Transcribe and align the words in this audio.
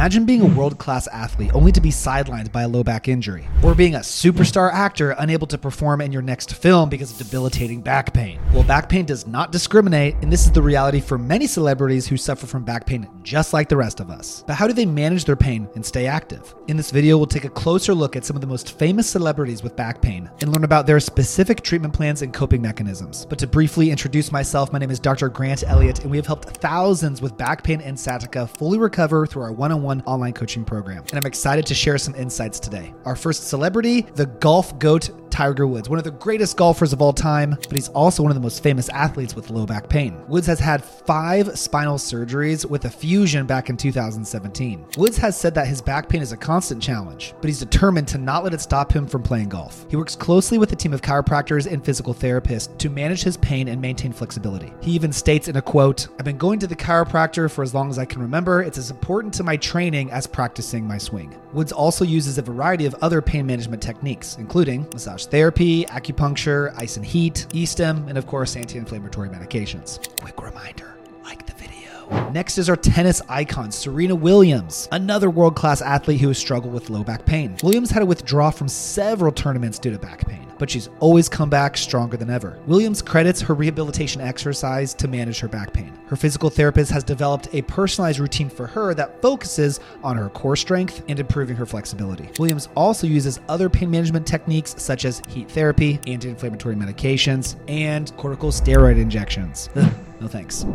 Imagine 0.00 0.24
being 0.24 0.40
a 0.40 0.46
world 0.46 0.78
class 0.78 1.06
athlete 1.08 1.50
only 1.52 1.70
to 1.72 1.78
be 1.78 1.90
sidelined 1.90 2.50
by 2.52 2.62
a 2.62 2.68
low 2.68 2.82
back 2.82 3.06
injury, 3.06 3.46
or 3.62 3.74
being 3.74 3.96
a 3.96 3.98
superstar 3.98 4.72
actor 4.72 5.10
unable 5.18 5.46
to 5.46 5.58
perform 5.58 6.00
in 6.00 6.10
your 6.10 6.22
next 6.22 6.54
film 6.54 6.88
because 6.88 7.12
of 7.12 7.18
debilitating 7.18 7.82
back 7.82 8.14
pain. 8.14 8.40
Well, 8.54 8.62
back 8.62 8.88
pain 8.88 9.04
does 9.04 9.26
not 9.26 9.52
discriminate, 9.52 10.14
and 10.22 10.32
this 10.32 10.46
is 10.46 10.52
the 10.52 10.62
reality 10.62 11.00
for 11.00 11.18
many 11.18 11.46
celebrities 11.46 12.06
who 12.06 12.16
suffer 12.16 12.46
from 12.46 12.64
back 12.64 12.86
pain 12.86 13.10
just 13.22 13.52
like 13.52 13.68
the 13.68 13.76
rest 13.76 14.00
of 14.00 14.08
us. 14.08 14.42
But 14.46 14.54
how 14.54 14.66
do 14.66 14.72
they 14.72 14.86
manage 14.86 15.26
their 15.26 15.36
pain 15.36 15.68
and 15.74 15.84
stay 15.84 16.06
active? 16.06 16.54
In 16.68 16.78
this 16.78 16.90
video, 16.90 17.18
we'll 17.18 17.26
take 17.26 17.44
a 17.44 17.50
closer 17.50 17.92
look 17.92 18.16
at 18.16 18.24
some 18.24 18.36
of 18.36 18.40
the 18.40 18.46
most 18.46 18.78
famous 18.78 19.06
celebrities 19.06 19.62
with 19.62 19.76
back 19.76 20.00
pain 20.00 20.30
and 20.40 20.50
learn 20.50 20.64
about 20.64 20.86
their 20.86 20.98
specific 20.98 21.60
treatment 21.60 21.92
plans 21.92 22.22
and 22.22 22.32
coping 22.32 22.62
mechanisms. 22.62 23.26
But 23.26 23.38
to 23.40 23.46
briefly 23.46 23.90
introduce 23.90 24.32
myself, 24.32 24.72
my 24.72 24.78
name 24.78 24.90
is 24.90 24.98
Dr. 24.98 25.28
Grant 25.28 25.62
Elliott, 25.64 26.00
and 26.00 26.10
we 26.10 26.16
have 26.16 26.26
helped 26.26 26.56
thousands 26.56 27.20
with 27.20 27.36
back 27.36 27.62
pain 27.62 27.82
and 27.82 28.00
sciatica 28.00 28.46
fully 28.46 28.78
recover 28.78 29.26
through 29.26 29.42
our 29.42 29.52
one 29.52 29.70
on 29.70 29.82
one 29.82 29.89
online 30.06 30.32
coaching 30.32 30.64
program. 30.64 31.04
And 31.10 31.14
I'm 31.14 31.26
excited 31.26 31.66
to 31.66 31.74
share 31.74 31.98
some 31.98 32.14
insights 32.14 32.60
today. 32.60 32.94
Our 33.04 33.16
first 33.16 33.48
celebrity, 33.48 34.02
the 34.14 34.26
golf 34.26 34.78
goat 34.78 35.10
Tiger 35.40 35.66
Woods, 35.66 35.88
one 35.88 35.98
of 35.98 36.04
the 36.04 36.10
greatest 36.10 36.58
golfers 36.58 36.92
of 36.92 37.00
all 37.00 37.14
time, 37.14 37.52
but 37.52 37.72
he's 37.72 37.88
also 37.88 38.22
one 38.22 38.30
of 38.30 38.34
the 38.34 38.42
most 38.42 38.62
famous 38.62 38.90
athletes 38.90 39.34
with 39.34 39.48
low 39.48 39.64
back 39.64 39.88
pain. 39.88 40.22
Woods 40.28 40.46
has 40.46 40.60
had 40.60 40.84
five 40.84 41.58
spinal 41.58 41.96
surgeries 41.96 42.66
with 42.66 42.84
a 42.84 42.90
fusion 42.90 43.46
back 43.46 43.70
in 43.70 43.76
2017. 43.78 44.84
Woods 44.98 45.16
has 45.16 45.40
said 45.40 45.54
that 45.54 45.66
his 45.66 45.80
back 45.80 46.10
pain 46.10 46.20
is 46.20 46.32
a 46.32 46.36
constant 46.36 46.82
challenge, 46.82 47.32
but 47.40 47.48
he's 47.48 47.58
determined 47.58 48.06
to 48.08 48.18
not 48.18 48.44
let 48.44 48.52
it 48.52 48.60
stop 48.60 48.92
him 48.92 49.06
from 49.06 49.22
playing 49.22 49.48
golf. 49.48 49.86
He 49.88 49.96
works 49.96 50.14
closely 50.14 50.58
with 50.58 50.74
a 50.74 50.76
team 50.76 50.92
of 50.92 51.00
chiropractors 51.00 51.66
and 51.66 51.82
physical 51.82 52.12
therapists 52.12 52.76
to 52.76 52.90
manage 52.90 53.22
his 53.22 53.38
pain 53.38 53.68
and 53.68 53.80
maintain 53.80 54.12
flexibility. 54.12 54.74
He 54.82 54.90
even 54.90 55.10
states 55.10 55.48
in 55.48 55.56
a 55.56 55.62
quote, 55.62 56.08
I've 56.18 56.26
been 56.26 56.36
going 56.36 56.58
to 56.58 56.66
the 56.66 56.76
chiropractor 56.76 57.50
for 57.50 57.62
as 57.62 57.72
long 57.72 57.88
as 57.88 57.98
I 57.98 58.04
can 58.04 58.20
remember. 58.20 58.60
It's 58.60 58.76
as 58.76 58.90
important 58.90 59.32
to 59.34 59.42
my 59.42 59.56
training 59.56 60.10
as 60.10 60.26
practicing 60.26 60.86
my 60.86 60.98
swing. 60.98 61.34
Woods 61.54 61.72
also 61.72 62.04
uses 62.04 62.36
a 62.36 62.42
variety 62.42 62.84
of 62.84 62.94
other 63.00 63.22
pain 63.22 63.46
management 63.46 63.82
techniques, 63.82 64.36
including 64.38 64.86
massage 64.92 65.29
therapy, 65.30 65.84
acupuncture, 65.86 66.74
ice 66.76 66.96
and 66.96 67.06
heat, 67.06 67.46
e-stim, 67.52 68.08
and 68.08 68.18
of 68.18 68.26
course 68.26 68.56
anti-inflammatory 68.56 69.28
medications. 69.28 69.98
Quick 70.20 70.42
reminder, 70.42 70.96
like 71.24 71.46
the 71.46 71.52
video. 71.52 72.30
Next 72.30 72.58
is 72.58 72.68
our 72.68 72.76
tennis 72.76 73.22
icon, 73.28 73.70
Serena 73.70 74.14
Williams, 74.14 74.88
another 74.92 75.30
world 75.30 75.56
class 75.56 75.80
athlete 75.80 76.20
who 76.20 76.28
has 76.28 76.38
struggled 76.38 76.74
with 76.74 76.90
low 76.90 77.04
back 77.04 77.24
pain. 77.24 77.56
Williams 77.62 77.90
had 77.90 78.00
to 78.00 78.06
withdraw 78.06 78.50
from 78.50 78.68
several 78.68 79.32
tournaments 79.32 79.78
due 79.78 79.90
to 79.90 79.98
back 79.98 80.26
pain, 80.26 80.39
but 80.60 80.70
she's 80.70 80.88
always 81.00 81.28
come 81.28 81.50
back 81.50 81.76
stronger 81.76 82.16
than 82.16 82.30
ever. 82.30 82.60
Williams 82.66 83.02
credits 83.02 83.40
her 83.40 83.54
rehabilitation 83.54 84.20
exercise 84.20 84.94
to 84.94 85.08
manage 85.08 85.40
her 85.40 85.48
back 85.48 85.72
pain. 85.72 85.92
Her 86.06 86.14
physical 86.14 86.50
therapist 86.50 86.92
has 86.92 87.02
developed 87.02 87.48
a 87.52 87.62
personalized 87.62 88.20
routine 88.20 88.50
for 88.50 88.66
her 88.68 88.94
that 88.94 89.20
focuses 89.22 89.80
on 90.04 90.16
her 90.16 90.28
core 90.28 90.56
strength 90.56 91.02
and 91.08 91.18
improving 91.18 91.56
her 91.56 91.66
flexibility. 91.66 92.28
Williams 92.38 92.68
also 92.76 93.06
uses 93.06 93.40
other 93.48 93.70
pain 93.70 93.90
management 93.90 94.26
techniques 94.26 94.74
such 94.78 95.04
as 95.04 95.22
heat 95.28 95.50
therapy, 95.50 95.98
anti 96.06 96.28
inflammatory 96.28 96.76
medications, 96.76 97.56
and 97.66 98.12
corticosteroid 98.16 99.00
injections. 99.00 99.70
No 100.20 100.28
thanks. 100.28 100.66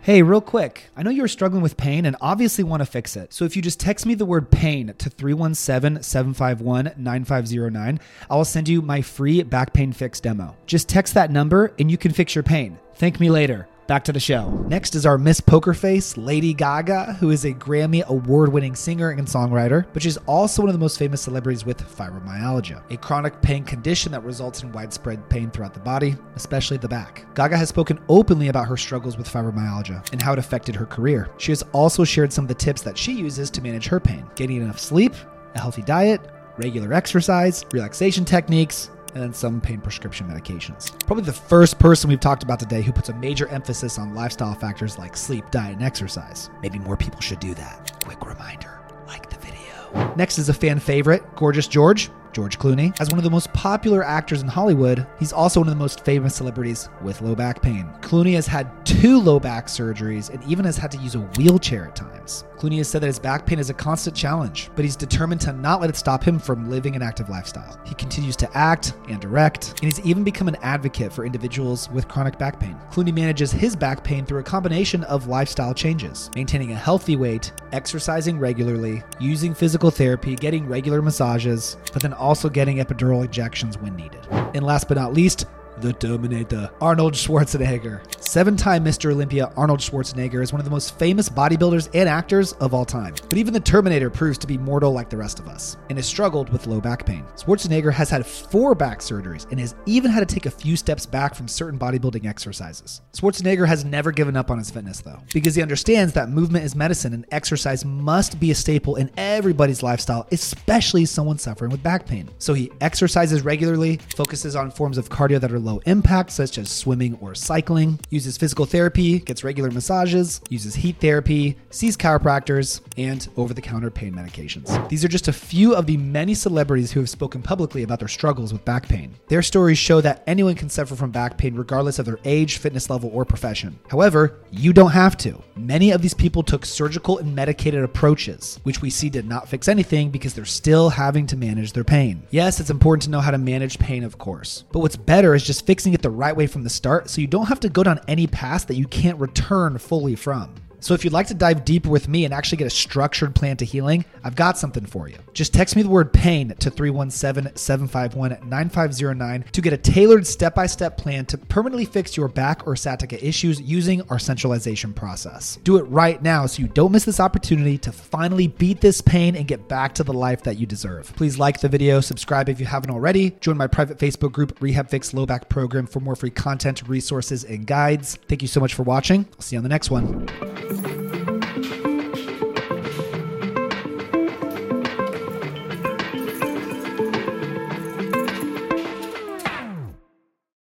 Hey, 0.00 0.22
real 0.22 0.40
quick, 0.40 0.90
I 0.96 1.02
know 1.02 1.10
you're 1.10 1.28
struggling 1.28 1.62
with 1.62 1.76
pain 1.76 2.06
and 2.06 2.16
obviously 2.20 2.64
want 2.64 2.80
to 2.80 2.86
fix 2.86 3.16
it. 3.16 3.32
So 3.32 3.44
if 3.44 3.56
you 3.56 3.62
just 3.62 3.80
text 3.80 4.06
me 4.06 4.14
the 4.14 4.26
word 4.26 4.50
pain 4.50 4.94
to 4.98 5.10
317 5.10 6.02
751 6.02 6.92
9509, 6.96 8.00
I 8.30 8.36
will 8.36 8.44
send 8.44 8.68
you 8.68 8.82
my 8.82 9.02
free 9.02 9.42
back 9.42 9.72
pain 9.72 9.92
fix 9.92 10.20
demo. 10.20 10.56
Just 10.66 10.88
text 10.88 11.14
that 11.14 11.30
number 11.30 11.72
and 11.78 11.90
you 11.90 11.98
can 11.98 12.12
fix 12.12 12.34
your 12.34 12.44
pain. 12.44 12.78
Thank 12.96 13.20
me 13.20 13.30
later. 13.30 13.68
Back 13.86 14.04
to 14.04 14.12
the 14.12 14.20
show. 14.20 14.48
Next 14.66 14.94
is 14.94 15.04
our 15.04 15.18
Miss 15.18 15.42
Poker 15.42 15.74
Face, 15.74 16.16
Lady 16.16 16.54
Gaga, 16.54 17.18
who 17.20 17.28
is 17.28 17.44
a 17.44 17.52
Grammy 17.52 18.02
award 18.06 18.50
winning 18.50 18.74
singer 18.74 19.10
and 19.10 19.28
songwriter, 19.28 19.84
but 19.92 20.02
she's 20.02 20.16
also 20.26 20.62
one 20.62 20.70
of 20.70 20.72
the 20.72 20.78
most 20.78 20.98
famous 20.98 21.20
celebrities 21.20 21.66
with 21.66 21.86
fibromyalgia, 21.86 22.82
a 22.90 22.96
chronic 22.96 23.42
pain 23.42 23.62
condition 23.62 24.10
that 24.12 24.24
results 24.24 24.62
in 24.62 24.72
widespread 24.72 25.28
pain 25.28 25.50
throughout 25.50 25.74
the 25.74 25.80
body, 25.80 26.16
especially 26.34 26.78
the 26.78 26.88
back. 26.88 27.26
Gaga 27.34 27.58
has 27.58 27.68
spoken 27.68 28.00
openly 28.08 28.48
about 28.48 28.68
her 28.68 28.78
struggles 28.78 29.18
with 29.18 29.28
fibromyalgia 29.28 30.10
and 30.12 30.22
how 30.22 30.32
it 30.32 30.38
affected 30.38 30.74
her 30.74 30.86
career. 30.86 31.28
She 31.36 31.52
has 31.52 31.62
also 31.72 32.04
shared 32.04 32.32
some 32.32 32.46
of 32.46 32.48
the 32.48 32.54
tips 32.54 32.80
that 32.82 32.96
she 32.96 33.12
uses 33.12 33.50
to 33.50 33.60
manage 33.60 33.86
her 33.88 34.00
pain 34.00 34.24
getting 34.34 34.62
enough 34.62 34.80
sleep, 34.80 35.12
a 35.54 35.60
healthy 35.60 35.82
diet, 35.82 36.22
regular 36.56 36.94
exercise, 36.94 37.66
relaxation 37.72 38.24
techniques, 38.24 38.88
and 39.14 39.34
some 39.34 39.60
pain 39.60 39.80
prescription 39.80 40.28
medications. 40.28 40.98
Probably 41.06 41.24
the 41.24 41.32
first 41.32 41.78
person 41.78 42.10
we've 42.10 42.20
talked 42.20 42.42
about 42.42 42.58
today 42.58 42.82
who 42.82 42.92
puts 42.92 43.08
a 43.08 43.14
major 43.14 43.48
emphasis 43.48 43.98
on 43.98 44.14
lifestyle 44.14 44.54
factors 44.54 44.98
like 44.98 45.16
sleep, 45.16 45.50
diet, 45.50 45.74
and 45.74 45.82
exercise. 45.82 46.50
Maybe 46.62 46.78
more 46.78 46.96
people 46.96 47.20
should 47.20 47.40
do 47.40 47.54
that. 47.54 48.02
Quick 48.04 48.26
reminder 48.26 48.80
like 49.06 49.30
the 49.30 49.36
video. 49.36 50.14
Next 50.16 50.38
is 50.38 50.48
a 50.48 50.54
fan 50.54 50.78
favorite, 50.78 51.22
Gorgeous 51.36 51.68
George. 51.68 52.10
George 52.34 52.58
Clooney. 52.58 52.94
As 53.00 53.10
one 53.10 53.18
of 53.18 53.24
the 53.24 53.30
most 53.30 53.52
popular 53.52 54.04
actors 54.04 54.42
in 54.42 54.48
Hollywood, 54.48 55.06
he's 55.18 55.32
also 55.32 55.60
one 55.60 55.68
of 55.68 55.74
the 55.74 55.78
most 55.78 56.04
famous 56.04 56.34
celebrities 56.34 56.88
with 57.02 57.22
low 57.22 57.34
back 57.34 57.62
pain. 57.62 57.88
Clooney 58.00 58.34
has 58.34 58.46
had 58.46 58.68
two 58.84 59.20
low 59.20 59.40
back 59.40 59.66
surgeries 59.66 60.28
and 60.30 60.42
even 60.44 60.64
has 60.64 60.76
had 60.76 60.90
to 60.90 60.98
use 60.98 61.14
a 61.14 61.20
wheelchair 61.20 61.86
at 61.86 61.96
times. 61.96 62.44
Clooney 62.56 62.78
has 62.78 62.88
said 62.88 63.02
that 63.02 63.08
his 63.08 63.18
back 63.18 63.44
pain 63.44 63.58
is 63.58 63.68
a 63.68 63.74
constant 63.74 64.16
challenge, 64.16 64.70
but 64.74 64.84
he's 64.84 64.96
determined 64.96 65.40
to 65.42 65.52
not 65.52 65.80
let 65.80 65.90
it 65.90 65.96
stop 65.96 66.24
him 66.24 66.38
from 66.38 66.70
living 66.70 66.96
an 66.96 67.02
active 67.02 67.28
lifestyle. 67.28 67.78
He 67.84 67.94
continues 67.94 68.36
to 68.36 68.56
act 68.56 68.94
and 69.08 69.20
direct, 69.20 69.70
and 69.70 69.80
he's 69.80 70.00
even 70.00 70.24
become 70.24 70.48
an 70.48 70.56
advocate 70.62 71.12
for 71.12 71.26
individuals 71.26 71.90
with 71.90 72.08
chronic 72.08 72.38
back 72.38 72.58
pain. 72.58 72.76
Clooney 72.90 73.12
manages 73.12 73.52
his 73.52 73.76
back 73.76 74.02
pain 74.02 74.24
through 74.24 74.40
a 74.40 74.44
combination 74.44 75.04
of 75.04 75.26
lifestyle 75.26 75.74
changes, 75.74 76.30
maintaining 76.34 76.72
a 76.72 76.76
healthy 76.76 77.16
weight, 77.16 77.52
exercising 77.72 78.38
regularly, 78.38 79.02
using 79.20 79.52
physical 79.52 79.90
therapy, 79.90 80.34
getting 80.34 80.66
regular 80.66 81.02
massages, 81.02 81.76
but 81.92 82.00
then 82.00 82.14
also 82.24 82.48
getting 82.48 82.78
epidural 82.78 83.24
injections 83.24 83.78
when 83.78 83.94
needed. 83.94 84.26
And 84.30 84.64
last 84.64 84.88
but 84.88 84.96
not 84.96 85.12
least, 85.12 85.46
the 85.80 85.92
Terminator, 85.92 86.70
Arnold 86.80 87.14
Schwarzenegger. 87.14 88.00
Seven 88.22 88.56
time 88.56 88.84
Mr. 88.84 89.12
Olympia 89.12 89.52
Arnold 89.56 89.80
Schwarzenegger 89.80 90.42
is 90.42 90.52
one 90.52 90.60
of 90.60 90.64
the 90.64 90.70
most 90.70 90.98
famous 90.98 91.28
bodybuilders 91.28 91.88
and 91.94 92.08
actors 92.08 92.52
of 92.54 92.74
all 92.74 92.84
time. 92.84 93.14
But 93.28 93.38
even 93.38 93.52
the 93.52 93.60
Terminator 93.60 94.10
proves 94.10 94.38
to 94.38 94.46
be 94.46 94.58
mortal 94.58 94.92
like 94.92 95.10
the 95.10 95.16
rest 95.16 95.38
of 95.38 95.48
us 95.48 95.76
and 95.88 95.98
has 95.98 96.06
struggled 96.06 96.50
with 96.50 96.66
low 96.66 96.80
back 96.80 97.06
pain. 97.06 97.24
Schwarzenegger 97.36 97.92
has 97.92 98.10
had 98.10 98.26
four 98.26 98.74
back 98.74 99.00
surgeries 99.00 99.50
and 99.50 99.60
has 99.60 99.74
even 99.86 100.10
had 100.10 100.26
to 100.26 100.34
take 100.34 100.46
a 100.46 100.50
few 100.50 100.76
steps 100.76 101.06
back 101.06 101.34
from 101.34 101.48
certain 101.48 101.78
bodybuilding 101.78 102.26
exercises. 102.26 103.02
Schwarzenegger 103.12 103.66
has 103.66 103.84
never 103.84 104.12
given 104.12 104.36
up 104.36 104.50
on 104.50 104.58
his 104.58 104.70
fitness 104.70 105.00
though, 105.00 105.20
because 105.32 105.54
he 105.54 105.62
understands 105.62 106.12
that 106.14 106.28
movement 106.28 106.64
is 106.64 106.74
medicine 106.74 107.12
and 107.12 107.26
exercise 107.30 107.84
must 107.84 108.40
be 108.40 108.50
a 108.50 108.54
staple 108.54 108.96
in 108.96 109.10
everybody's 109.16 109.82
lifestyle, 109.82 110.26
especially 110.32 111.04
someone 111.04 111.38
suffering 111.38 111.70
with 111.70 111.82
back 111.82 112.06
pain. 112.06 112.28
So 112.38 112.54
he 112.54 112.70
exercises 112.80 113.42
regularly, 113.42 114.00
focuses 114.16 114.56
on 114.56 114.70
forms 114.70 114.98
of 114.98 115.08
cardio 115.08 115.40
that 115.40 115.52
are 115.52 115.63
low 115.64 115.80
impact, 115.86 116.30
such 116.30 116.58
as 116.58 116.70
swimming 116.70 117.18
or 117.20 117.34
cycling, 117.34 117.98
uses 118.10 118.36
physical 118.36 118.66
therapy, 118.66 119.18
gets 119.18 119.42
regular 119.42 119.70
massages, 119.70 120.40
uses 120.50 120.74
heat 120.74 120.96
therapy, 121.00 121.56
sees 121.70 121.96
chiropractors, 121.96 122.80
and 122.96 123.28
over 123.36 123.54
the 123.54 123.62
counter 123.62 123.90
pain 123.90 124.14
medications. 124.14 124.88
These 124.88 125.04
are 125.04 125.08
just 125.08 125.28
a 125.28 125.32
few 125.32 125.74
of 125.74 125.86
the 125.86 125.96
many 125.96 126.34
celebrities 126.34 126.92
who 126.92 127.00
have 127.00 127.10
spoken 127.10 127.42
publicly 127.42 127.82
about 127.82 127.98
their 127.98 128.08
struggles 128.08 128.52
with 128.52 128.64
back 128.64 128.88
pain. 128.88 129.14
Their 129.28 129.42
stories 129.42 129.78
show 129.78 130.00
that 130.02 130.22
anyone 130.26 130.54
can 130.54 130.68
suffer 130.68 130.94
from 130.94 131.10
back 131.10 131.38
pain 131.38 131.54
regardless 131.54 131.98
of 131.98 132.06
their 132.06 132.18
age, 132.24 132.58
fitness 132.58 132.90
level, 132.90 133.10
or 133.12 133.24
profession. 133.24 133.78
However, 133.88 134.38
you 134.50 134.72
don't 134.72 134.90
have 134.90 135.16
to. 135.18 135.42
Many 135.56 135.90
of 135.90 136.02
these 136.02 136.14
people 136.14 136.42
took 136.42 136.64
surgical 136.64 137.18
and 137.18 137.34
medicated 137.34 137.82
approaches, 137.82 138.60
which 138.64 138.82
we 138.82 138.90
see 138.90 139.08
did 139.08 139.26
not 139.26 139.48
fix 139.48 139.68
anything 139.68 140.10
because 140.10 140.34
they're 140.34 140.44
still 140.44 140.90
having 140.90 141.26
to 141.28 141.36
manage 141.36 141.72
their 141.72 141.84
pain. 141.84 142.22
Yes, 142.30 142.60
it's 142.60 142.70
important 142.70 143.04
to 143.04 143.10
know 143.10 143.20
how 143.20 143.30
to 143.30 143.38
manage 143.38 143.78
pain, 143.78 144.04
of 144.04 144.18
course, 144.18 144.64
but 144.72 144.80
what's 144.80 144.96
better 144.96 145.34
is 145.34 145.44
just 145.44 145.53
fixing 145.60 145.94
it 145.94 146.02
the 146.02 146.10
right 146.10 146.36
way 146.36 146.46
from 146.46 146.64
the 146.64 146.70
start 146.70 147.10
so 147.10 147.20
you 147.20 147.26
don't 147.26 147.46
have 147.46 147.60
to 147.60 147.68
go 147.68 147.82
down 147.82 148.00
any 148.08 148.26
path 148.26 148.66
that 148.66 148.76
you 148.76 148.86
can't 148.86 149.18
return 149.18 149.78
fully 149.78 150.14
from. 150.14 150.54
So 150.84 150.92
if 150.92 151.02
you'd 151.02 151.14
like 151.14 151.28
to 151.28 151.34
dive 151.34 151.64
deeper 151.64 151.88
with 151.88 152.08
me 152.08 152.26
and 152.26 152.34
actually 152.34 152.58
get 152.58 152.66
a 152.66 152.70
structured 152.70 153.34
plan 153.34 153.56
to 153.56 153.64
healing, 153.64 154.04
I've 154.22 154.36
got 154.36 154.58
something 154.58 154.84
for 154.84 155.08
you. 155.08 155.16
Just 155.32 155.54
text 155.54 155.76
me 155.76 155.82
the 155.82 155.88
word 155.88 156.12
pain 156.12 156.54
to 156.58 156.70
317-751-9509 156.70 159.50
to 159.50 159.62
get 159.62 159.72
a 159.72 159.78
tailored 159.78 160.26
step-by-step 160.26 160.98
plan 160.98 161.24
to 161.24 161.38
permanently 161.38 161.86
fix 161.86 162.18
your 162.18 162.28
back 162.28 162.66
or 162.66 162.76
sciatica 162.76 163.26
issues 163.26 163.62
using 163.62 164.02
our 164.10 164.18
centralization 164.18 164.92
process. 164.92 165.56
Do 165.64 165.78
it 165.78 165.84
right 165.84 166.22
now 166.22 166.44
so 166.44 166.60
you 166.60 166.68
don't 166.68 166.92
miss 166.92 167.06
this 167.06 167.18
opportunity 167.18 167.78
to 167.78 167.90
finally 167.90 168.48
beat 168.48 168.82
this 168.82 169.00
pain 169.00 169.36
and 169.36 169.48
get 169.48 169.66
back 169.66 169.94
to 169.94 170.04
the 170.04 170.12
life 170.12 170.42
that 170.42 170.58
you 170.58 170.66
deserve. 170.66 171.16
Please 171.16 171.38
like 171.38 171.60
the 171.60 171.68
video, 171.70 172.02
subscribe 172.02 172.50
if 172.50 172.60
you 172.60 172.66
haven't 172.66 172.90
already, 172.90 173.30
join 173.40 173.56
my 173.56 173.68
private 173.68 173.98
Facebook 173.98 174.32
group 174.32 174.58
Rehab 174.60 174.90
Fix 174.90 175.14
Low 175.14 175.24
Back 175.24 175.48
Program 175.48 175.86
for 175.86 176.00
more 176.00 176.14
free 176.14 176.28
content, 176.28 176.86
resources, 176.86 177.42
and 177.42 177.66
guides. 177.66 178.18
Thank 178.28 178.42
you 178.42 178.48
so 178.48 178.60
much 178.60 178.74
for 178.74 178.82
watching. 178.82 179.26
I'll 179.32 179.40
see 179.40 179.56
you 179.56 179.60
on 179.60 179.62
the 179.62 179.70
next 179.70 179.90
one. 179.90 180.28
Thank 180.76 180.98
you. 180.98 181.03